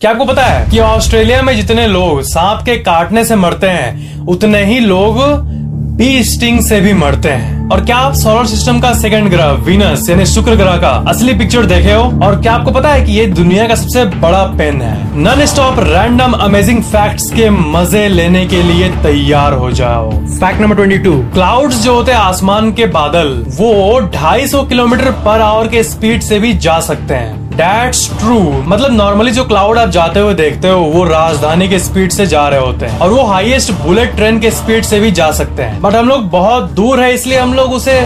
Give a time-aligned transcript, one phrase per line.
[0.00, 4.26] क्या आपको पता है कि ऑस्ट्रेलिया में जितने लोग सांप के काटने से मरते हैं
[4.26, 5.16] उतने ही लोग
[5.96, 10.08] बी स्टिंग से भी मरते हैं। और क्या आप सोलर सिस्टम का सेकंड ग्रह वीनस
[10.10, 12.02] यानी शुक्र ग्रह का असली पिक्चर देखे हो?
[12.24, 15.18] और क्या आपको पता है कि ये दुनिया का सबसे बड़ा पेन है?
[15.18, 20.76] Non stop random amazing facts के मज़े लेने के लिए तैयार हो जाओ। Fact number
[20.76, 25.82] twenty two clouds जो होते हैं आसमान के बादल वो 250 किलोमीटर पर आवर के
[25.82, 30.34] स्पीड से भी जा सकते हैं। That's ट्रू मतलब नॉर्मली जो क्लाउड आप जाते हुए
[30.34, 34.14] देखते हो, वो राजधानी के स्पीड से जा रहे होते हैं और वो हाईएस्ट बुलेट
[34.16, 37.38] ट्रेन के स्पीड से भी जा सकते हैं। बट हम लोग बहुत दूर है, इसलिए
[37.38, 38.00] हम लोग उसे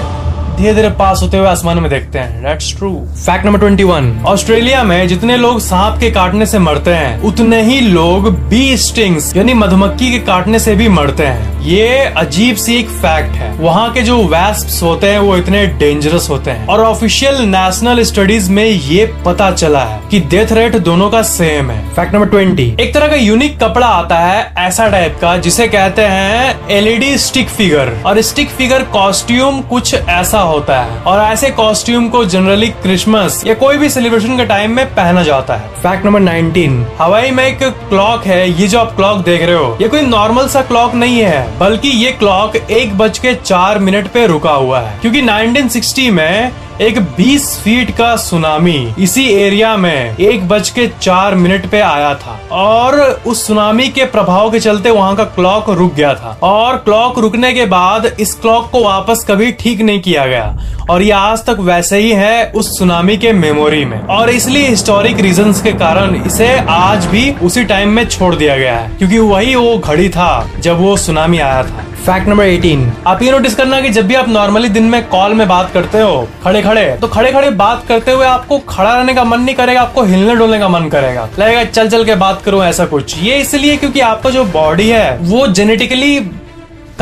[0.63, 4.25] धीरे धीरे पास होते हुए आसमान में देखते हैं। That's true fact number twenty one
[4.27, 9.37] Australia में जितने लोग सांप के काटने से मरते हैं, उतने ही लोग बी स्टिंग्स
[9.37, 13.93] यानी मधुमक्खी के काटने से भी मरते हैं। ये अजीब सी एक फैक्ट है। वहाँ
[13.93, 18.65] के जो वैस्प होते हैं, वो इतने डेंजरस होते हैं। और ऑफिशियल नेशनल स्टडीज़ में
[18.65, 22.95] ये पता चला है कि डेथ रेट दोनों का सेम है। फैक्ट नंबर ट्वेंटी एक
[22.95, 27.93] तरह का यूनिक कपड़ा आता है ऐसा टाइप का, जिसे कहते हैं एलईडी स्टिक फिगर
[28.07, 33.55] और स्टिक फिगर कॉस्ट्यूम कुछ ऐसा होता है। और ऐसे कॉस्ट्यूम को जनरली क्रिसमस या
[33.55, 37.63] कोई भी सेलिब्रेशन के टाइम में पहना जाता है। फैक्ट नंबर 19 हवाई में एक
[37.63, 41.19] क्लॉक है ये जो आप क्लॉक देख रहे हो ये कोई नॉर्मल सा क्लॉक नहीं
[41.19, 46.11] है बल्कि ये क्लॉक एक बज के चार मिनट पे रुका हुआ है। क्योंकि 1960
[46.11, 51.81] में एक 20 फीट का सुनामी इसी एरिया में एक बज के चार मिनट पे
[51.81, 56.39] आया था। और उस सुनामी के प्रभाव के चलते वहाँ का क्लॉक रुक गया था।
[56.43, 60.57] और क्लॉक रुकने के बाद इस क्लॉक को वापस कभी ठीक नहीं किया गया।
[60.91, 65.21] और ये आज तक वैसे ही है उस सुनामी के मेमोरी में। और इसलिए हिस्टोरिक
[65.21, 69.55] रीजन के कारण इसे आज भी उसी टाइम में छोड़ दिया गया है। क्योंकि वही
[69.55, 73.81] वो घड़ी था जब वो सुनामी आया था। फैक्ट नंबर 18 आप ये नोटिस करना
[73.81, 77.09] कि जब भी आप नॉर्मली दिन में कॉल में बात करते हो खड़े खड़े तो
[77.09, 80.59] खड़े खड़े बात करते हुए आपको खड़ा रहने का मन नहीं करेगा, आपको हिलने डोलने
[80.59, 84.31] का मन करेगा। लगेगा चल चल के बात करूँ ऐसा कुछ। ये इसलिए क्योंकि आपका
[84.31, 86.19] जो बॉडी है, वो जेनेटिकली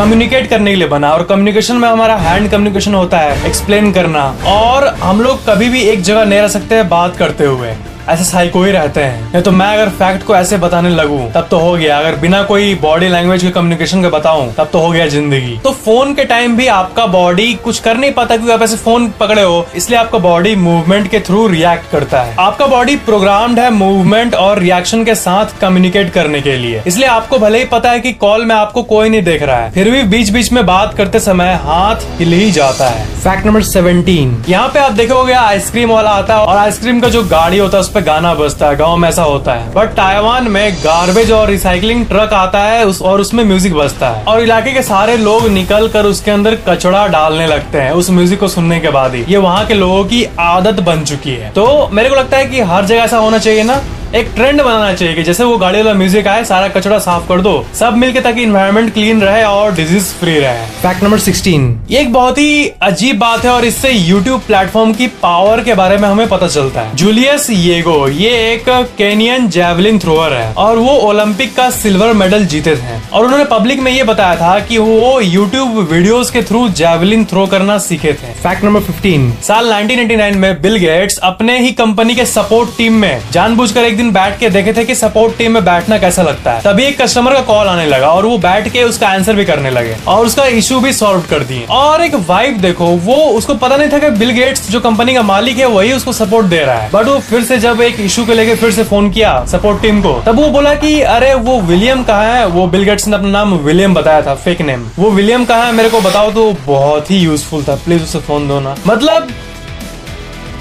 [0.01, 4.25] कम्युनिकेट करने के लिए बना। और कम्युनिकेशन में हमारा हैंड कम्युनिकेशन होता है एक्सप्लेन करना।
[4.47, 7.75] और हम लोग कभी भी एक जगह नहीं रह सकते, बात करते हुए।
[8.09, 11.47] ऐसे साइको ही रहते हैं। नहीं तो मैं अगर फैक्ट को ऐसे बताने लगूं, तब
[11.51, 14.91] तो हो गया। अगर बिना कोई बॉडी लैंग्वेज के कम्युनिकेशन के बताऊँ, तब तो हो
[14.91, 18.63] गया ज़िंदगी। तो फ़ोन के टाइम भी आपका बॉडी कुछ कर नहीं पाता क्योंकि आप
[18.63, 22.97] ऐसे फ़ोन पकड़े हो, इसलिए आपका बॉडी मूवमेंट के थ्रू रिएक्ट करता है। आपका बॉडी
[23.07, 27.65] प्रोग्राम्ड है मूवमेंट और रिएक्शन के साथ कम्युनिकेट करने के लिए। इसलिए आपको भले ही
[27.67, 30.53] पता है की कॉल में आपको कोई नहीं देख रहा है, फिर भी बीच बीच
[30.53, 34.93] में बात करते समय हाथ हिल ही जाता है। फैक्ट नंबर सेवेंटीन यहाँ पे आप
[34.93, 38.35] देखोगे, आइसक्रीम वाला आता है और आइसक्रीम का जो गाड़ी होता है, उस पर गाना
[38.35, 42.63] बजता है, गाँव में ऐसा होता है। बट ताइवान में गार्बेज और रिसाइकलिंग ट्रक आता
[42.63, 46.31] है, उस, और उसमें म्यूज़िक बजता है। और इलाके के सारे लोग निकल कर उसके
[46.31, 49.75] अंदर कचड़ा डालने लगते हैं, उस म्यूज़िक को सुनने के बाद ही। ये वहाँ के
[49.75, 53.19] लोगों की आदत बन चुकी है। तो मेरे को लगता है की हर जगह ऐसा
[53.19, 53.81] होना चाहिए ना
[54.15, 57.41] एक ट्रेंड बनाना चाहिए कि जैसे वो गाड़ी वाला म्यूज़िक आए सारा कचरा साफ़ कर
[57.41, 62.01] दो सब मिलके ताकि इन्वायरमेंट क्लीन रहे और डिज़ीज़ फ्री रहे। फैक्ट नंबर सिक्सटीन ये
[62.01, 66.09] एक बहुत ही अजीब बात है और इससे यूट्यूब प्लेटफॉर्म की पावर के बारे में
[66.09, 71.55] हमें पता चलता है। जूलियस येगो ये एक केनियन जेवलिन थ्रोअर है और वो ओलंपिक
[71.57, 75.79] का सिल्वर मेडल जीते थे। और उन्होंने पब्लिक में ये बताया था कि वो यूट्यूब
[75.93, 80.77] वीडियोस के थ्रू जेवलिन थ्रो करना सीखे थे। फैक्ट नंबर फिफ्टीन साल 1999 में बिल
[80.79, 84.85] गेट्स अपने ही कंपनी के सपोर्ट टीम में जानबूझकर एक दिन बैठ के देखे थे
[84.85, 88.09] कि सपोर्ट टीम में बैठना कैसा लगता है। तभी एक कस्टमर का कॉल आने लगा
[88.09, 91.41] और वो बैठ के उसका आंसर भी करने लगे और उसका इशू भी सॉल्व कर
[91.41, 95.15] दिए। और एक वाइफ देखो, वो उसको पता नहीं था कि बिल गेट्स जो कंपनी
[95.15, 98.01] का मालिक है, वही उसको सपोर्ट दे रहा है। बट वो फिर से जब एक
[98.01, 101.35] इशू को लेके फिर से फ़ोन किया सपोर्ट टीम को, तब वो बोला कि, अरे,
[101.35, 102.47] वो विलियम कहा है?
[102.47, 105.73] वो बिल गेट्स ने अपना नाम विलियम बताया था फेक नेम वो विलियम कहा है,
[105.73, 109.29] मेरे को बताओ तो बहुत ही यूजफुल था। प्लीज़ उसे फ़ोन दो ना। मतलब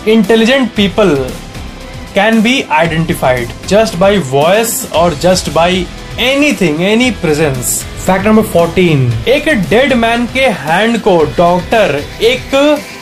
[0.07, 1.25] intelligent people
[2.19, 5.67] can be identified just by voice or just by
[6.25, 7.71] anything, any presence.
[8.05, 12.55] Fact number 14 एक डेड मैन के हैंड को डॉक्टर एक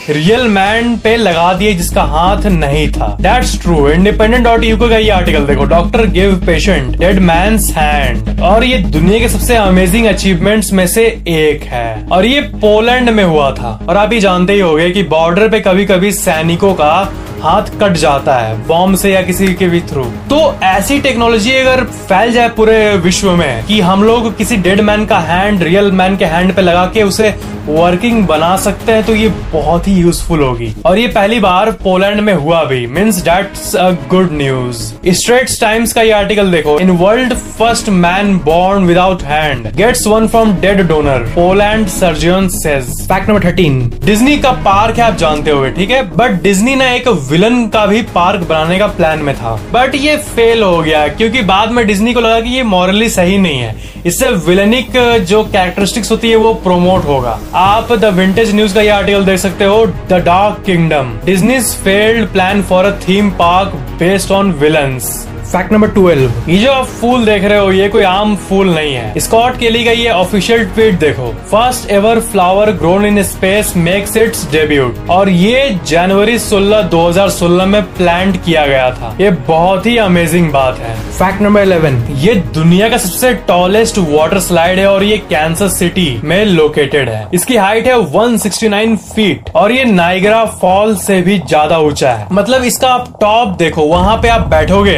[0.10, 4.98] रियल मैन पे लगा दिए जिसका हाथ नहीं था। That's true independent dot U का
[4.98, 10.06] ये आर्टिकल देखो। Doctor give patient dead man hand और ये दुनिया के सबसे अमेजिंग
[10.06, 14.54] अचीवमेंट्स में से एक है। और ये पोलैंड में हुआ था। और आप ये जानते
[14.54, 19.12] ही होंगे कि बॉर्डर पे कभी कभी सैनिकों का हाथ कट जाता है, बॉम्ब से
[19.12, 23.80] या किसी के भी थ्रू। तो ऐसी टेक्नोलॉजी अगर फैल जाए पूरे विश्व में कि
[23.82, 27.36] हम लोग किसी डेड मैन का हैंड, रियल मैन के हैंड पे लगा के उसे
[27.68, 32.20] वर्किंग बना सकते हैं तो ये बहुत ही यूजफुल होगी। और ये पहली बार पोलैंड
[32.22, 34.84] में हुआ भी। Means that's a good news
[35.14, 40.28] Straits Times का ये आर्टिकल देखो। In world first man born without hand gets one
[40.28, 45.52] from dead donor Poland surgeon says fact number thirteen Disney का पार्क है, आप जानते
[45.52, 46.02] हुए ठीक है?
[46.18, 50.16] बट डिज्नी ने एक विलन का भी पार्क बनाने का प्लान में था। बट ये
[50.18, 53.76] फेल हो गया, क्योंकि बाद में डिज्नी को लगा कि ये मॉरली सही नहीं है।
[54.06, 58.90] इससे विलनिक जो कैरेक्टरिस्टिक्स होती है, वो प्रोमोट होगा। आप द विंटेज न्यूज़ का ये
[58.90, 64.32] आर्टिकल देख सकते हो the dark kingdom Disney's failed plan for a theme park based
[64.32, 68.36] on villains fact number twelve ये जो आप फूल देख रहे हो ये कोई आम
[68.38, 73.06] फूल नहीं है। स्कॉट के लिए का ये ऑफिशियल ट्वीट देखो। First ever flower grown
[73.06, 79.16] in space makes its debut और ये जनवरी 16 2016 में प्लांट किया गया था।
[79.22, 84.40] ये बहुत ही अमेजिंग बात है। फैक्ट नंबर इलेवन ये दुनिया का सबसे टॉलेस्ट वाटर
[84.40, 89.72] स्लाइड है और ये कैंसर सिटी में लोकेटेड है। इसकी हाइट है 169 फीट और
[89.72, 94.30] ये नाइगरा फॉल से भी ज़्यादा ऊँचा है। मतलब इसका आप टॉप देखो वहाँ पे
[94.30, 94.98] आप बैठोगे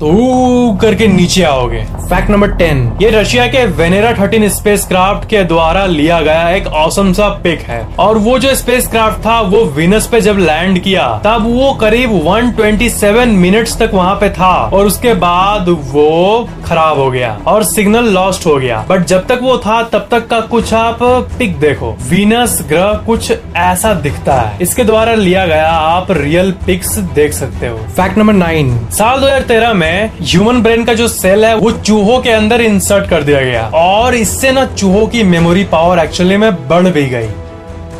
[0.00, 5.42] तो करके नीचे आओगे। फैक्ट नंबर टेन ये रशिया के वेनेरा थर्टीन स्पेस क्राफ्ट के
[5.44, 9.64] द्वारा लिया गया एक औसम सा पिक है। और वो जो स्पेस क्राफ्ट था, वो
[9.64, 14.86] विनस पे जब लैंड किया, तब वो करीब 127 मिनट्स तक वहाँ पे था। और
[14.86, 19.58] उसके बाद वो खराब हो गया और सिग्नल लॉस्ट हो गया। बट जब तक वो
[19.58, 20.98] था, तब तक का कुछ आप
[21.38, 26.98] पिक देखो। वीनस ग्रह कुछ ऐसा दिखता है। इसके द्वारा लिया गया आप रियल पिक्स
[26.98, 31.54] देख सकते हो। फैक्ट नंबर नाइन साल 2013 में ह्यूमन ब्रेन का जो सेल है,
[31.54, 35.98] वो चूहों के अंदर इंसर्ट कर दिया गया। और इससे ना चूहों की मेमोरी पावर
[35.98, 37.28] एक्चुअली में बढ़ भी गई।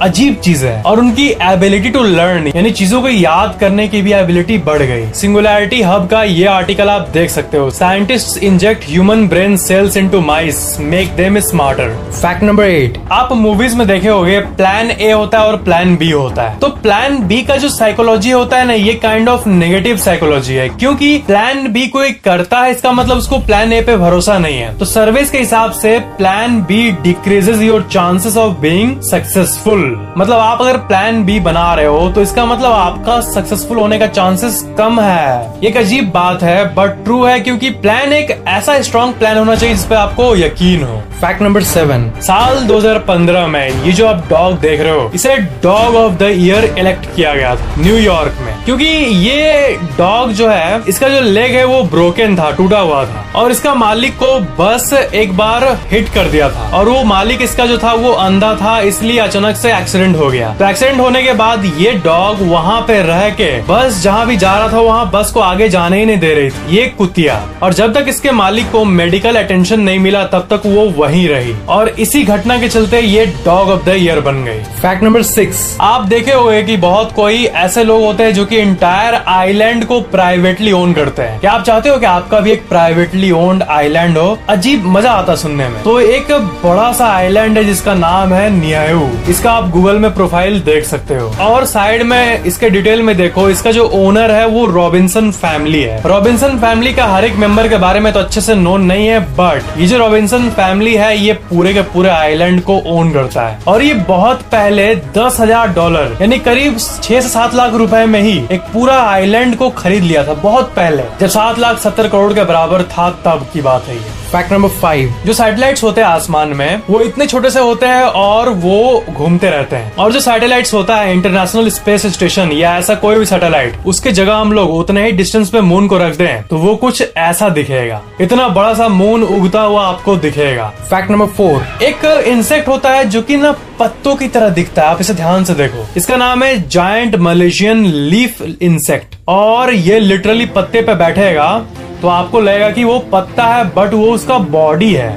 [0.02, 4.12] अजीब चीज़ है। और उनकी एबिलिटी टू लर्न यानी चीज़ों को याद करने की भी
[4.12, 9.26] एबिलिटी बढ़ गई। सिंगुलरिटी हब का ये आर्टिकल आप देख सकते हो। Scientist inject human
[9.28, 14.38] brain cells into mice make them smarter fact number eight आप मूवीज़ में देखे होंगे
[14.40, 18.30] प्लान ए होता है और प्लान बी होता है। तो प्लान बी का जो साइकोलॉजी
[18.30, 22.70] होता है ना ये काइंड ऑफ़ नेगेटिव साइकोलॉजी है। क्योंकि प्लान बी कोई करता है
[22.70, 26.60] इसका मतलब उसको प्लान ए पे भरोसा नहीं है। तो सर्विस के हिसाब से plan
[26.62, 29.88] B decreases your chances of being successful
[30.18, 34.06] मतलब आप अगर प्लान बी बना रहे हो तो इसका मतलब आपका सक्सेसफुल होने का
[34.08, 39.14] चांसेस कम है। एक अजीब बात है बट ट्रू है क्योंकि प्लान एक ऐसा स्ट्रॉन्ग
[39.14, 44.06] प्लान होना चाहिए जिसपे आपको यकीन हो। फैक्ट नंबर सेवन साल 2015 में ये जो
[44.06, 48.38] आप डॉग देख रहे हो इसे dog of the year elect किया गया था न्यूयॉर्क
[48.40, 53.04] में। क्योंकि ये डॉग जो है, इसका जो लेग है वो ब्रोकन था, टूटा हुआ
[53.04, 57.42] था। और इसका मालिक को बस एक बार हिट कर दिया था। और वो मालिक
[57.42, 61.22] इसका जो था, वो अंधा था, इसलिए अचानक से एक्सीडेंट हो गया। तो एक्सीडेंट होने
[61.22, 65.10] के बाद ये डॉग वहाँ पे रह के, बस जहाँ भी जा रहा था, वहाँ
[65.10, 68.30] बस को आगे जाने ही नहीं दे रही थी। ये कुतिया। और जब तक इसके
[68.30, 72.68] मालिक को मेडिकल अटेंशन नहीं मिला, तब तक वो वहीं रही। और इसी घटना के
[72.68, 76.76] चलते ये डॉग ऑफ़ द ईयर बन गई। फैक्ट नंबर सिक्स आप देखे हुए की
[76.76, 81.38] बहुत कोई ऐसे लोग होते हैं जो कि इंटायर आइलैंड को प्राइवेटली ओन करते हैं।
[81.40, 84.38] क्या आप चाहते हो कि आपका भी एक प्राइवेटली ओन्ड आइलैंड हो?
[84.48, 86.32] अजीब मज़ा आता सुनने में। तो एक
[86.64, 91.16] बड़ा सा आइलैंड है जिसका नाम है नियायू इसका आप गूगल में प्रोफ़ाइल देख सकते
[91.16, 95.82] हो। और साइड में इसके डिटेल में देखो, इसका जो ओनर है वो रॉबिन्सन फैमिली
[95.82, 99.06] है। रॉबिन्सन फैमिली का हर एक मेंबर के बारे में तो अच्छे से नोन नहीं
[99.08, 103.46] है बट ये जो रॉबिन्सन फैमिली है, ये पूरे के पूरे आइलैंड को ओन करता
[103.48, 108.04] है। और ये बहुत पहले दस हज़ार डॉलर यानी करीब छह से सात लाख रुपए
[108.06, 112.08] में ही एक पूरा आइलैंड को खरीद लिया था, बहुत पहले। जब सात लाख सत्तर
[112.08, 116.00] करोड़ के बराबर था, तब की बात है ये। फैक्ट नंबर फाइव जो सैटेलाइट्स होते
[116.00, 120.12] हैं आसमान में, वो इतने छोटे से होते हैं और वो घूमते रहते हैं। और
[120.12, 124.52] जो सैटेलाइट्स होता है इंटरनेशनल स्पेस स्टेशन या ऐसा कोई भी सैटेलाइट उसके जगह हम
[124.52, 128.48] लोग उतने ही डिस्टेंस पे मून को रख दें तो वो कुछ ऐसा दिखेगा। इतना
[128.50, 133.22] बड़ा सा मून उगता हुआ आपको दिखेगा। फैक्ट नंबर फोर एक इंसेक्ट होता है जो
[133.22, 136.68] कि ना पत्तों की तरह दिखता है। आप इसे ध्यान से देखो। इसका नाम है
[136.68, 141.52] जायंट मलेशियन लीफ इंसेक्ट और ये लिटरली पत्ते पे बैठेगा।
[142.02, 145.12] तो आपको लगेगा कि वो पत्ता है बट वो उसका बॉडी है।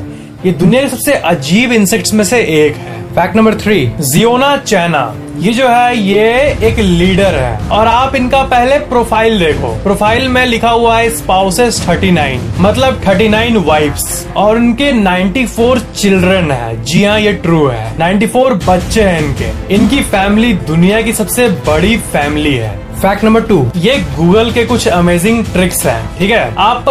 [0.45, 5.13] ये दुनिया के सबसे अजीब इंसेक्ट्स में से एक है। फैक्ट नंबर थ्री जियोना चैना
[5.37, 10.45] ये जो है, ये एक लीडर है। और आप इनका पहले प्रोफ़ाइल देखो। प्रोफ़ाइल में
[10.45, 17.19] लिखा हुआ है स्पाउसेस 39 मतलब 39 वाइफ्स और उनके 94 चिल्ड्रन है। जी हाँ
[17.19, 22.82] ये ट्रू है। 94 बच्चे हैं इनके। इनकी फैमिली दुनिया की सबसे बड़ी फैमिली है।
[23.03, 26.53] फैक्ट नंबर टू ये गूगल के कुछ अमेजिंग ट्रिक्स हैं, ठीक है?
[26.57, 26.85] आप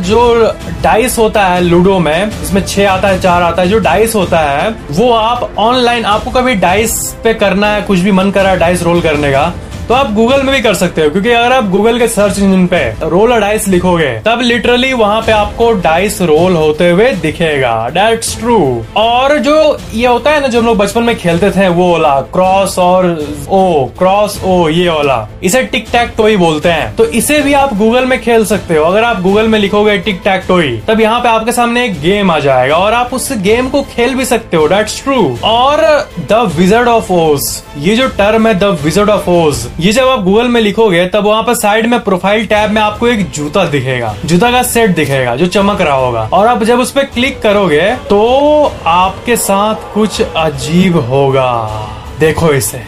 [0.00, 4.14] जो डाइस होता है लूडो में, इसमें छह आता है, चार आता है, जो डाइस
[4.14, 8.54] होता है, वो आप ऑनलाइन आपको कभी डाइस पे करना है, कुछ भी मन करा
[8.54, 9.52] डाइस रोल करने का
[9.88, 12.66] तो आप गूगल में भी कर सकते हो, क्योंकि अगर आप गूगल के सर्च इंजन
[12.66, 18.38] पे रोल डाइस लिखोगे, तब लिटरली वहाँ पे आपको डाइस रोल होते हुए दिखेगा। डेट्स
[18.38, 18.58] ट्रू
[18.96, 19.56] और जो
[19.94, 23.06] ये होता है ना, जो हम लोग बचपन में खेलते थे, वो वाला क्रॉस और
[23.50, 27.76] ओ क्रॉस ओ ये वाला, इसे टिक टैक टोई बोलते हैं। तो इसे भी आप
[27.76, 31.20] गूगल में खेल सकते हो। अगर आप गूगल में लिखोगे टिक टैक टोई तब यहाँ
[31.20, 34.56] पे आपके सामने एक गेम आ जाएगा, और आप उस गेम को खेल भी सकते
[34.56, 35.82] हो। डेट्स ट्रू और
[36.30, 40.20] द विजर्ड ऑफ़ ओज ये जो टर्म है द विजर्ड ऑफ़ ओज ये जब आप
[40.22, 44.14] गूगल में लिखोगे, तब वहाँ पर साइड में प्रोफ़ाइल टैब में आपको एक जूता दिखेगा।
[44.24, 47.90] जूता का सेट दिखेगा, जो चमक रहा होगा। और आप जब उस पर क्लिक करोगे
[48.08, 51.50] तो आपके साथ कुछ अजीब होगा।
[52.20, 52.82] देखो इसे।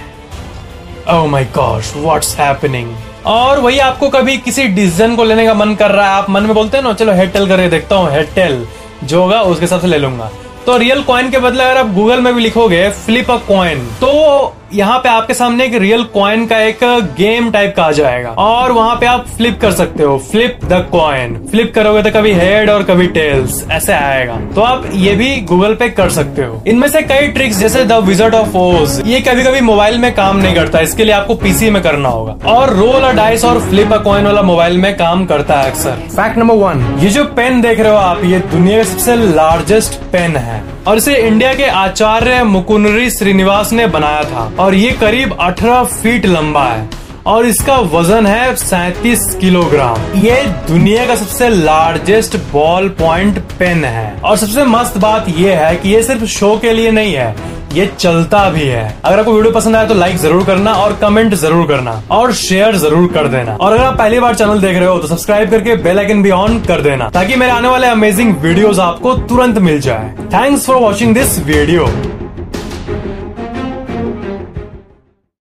[1.11, 2.95] Oh my gosh what's happening
[3.27, 6.43] और वही आपको कभी किसी डिसीज़न को लेने का मन कर रहा है, आप मन
[6.43, 8.67] में बोलते हैं ना, चलो हेड टेल करके देखता हूँ हेड टेल
[9.05, 10.31] जो होगा, उसके हिसाब से ले लूँगा।
[10.67, 14.55] तो रियल कॉइन के बदले अगर आप गूगल में भी लिखोगे फ्लिप अ कॉइन तो
[14.77, 16.79] यहाँ पे आपके सामने एक रियल कॉइन का एक
[17.17, 20.81] गेम टाइप का आ जाएगा। और वहाँ पे आप फ्लिप कर सकते हो। फ्लिप द
[20.93, 25.37] कॉइन फ्लिप करोगे तो कभी हेड और कभी टेल्स ऐसे आएगा। तो आप ये भी
[25.43, 29.21] गूगल पे कर सकते हो। इनमें से कई ट्रिक्स जैसे द विजर्ड ऑफ़ ओज ये
[29.21, 32.75] कभी कभी मोबाइल में काम नहीं करता। इसके लिए आपको पीसी में करना होगा। और
[32.77, 36.39] रोल अ डाइस और फ्लिप अ कॉइन वाला मोबाइल में काम करता है अक्सर। फैक्ट
[36.39, 40.37] नंबर वन ये जो पेन देख रहे हो आप ये दुनिया का सबसे लार्जेस्ट पेन
[40.39, 45.83] है। और इसे इंडिया के आचार्य मुकुनरी श्रीनिवास ने बनाया था। और ये करीब 18
[45.85, 46.89] फीट लंबा है
[47.27, 54.21] और इसका वज़न है सैतीस किलोग्राम। ये दुनिया का सबसे लार्जेस्ट बॉल पॉइंट पेन है।
[54.21, 57.35] और सबसे मस्त बात यह है कि ये सिर्फ़ शो के लिए नहीं है
[57.77, 61.35] ये चलता भी है। अगर आपको वीडियो पसंद आया तो लाइक ज़रूर करना और कमेंट
[61.37, 64.89] ज़रूर करना और शेयर ज़रूर कर देना। और अगर आप पहली बार चैनल देख रहे
[64.89, 68.35] हो तो सब्सक्राइब करके बेल आइकन भी ऑन कर देना ताकि मेरे आने वाले अमेजिंग
[68.39, 71.87] वीडियोस आपको तुरंत मिल जाए। Thanks for watching this video